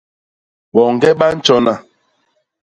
[0.73, 1.73] Boñge ba ntjona.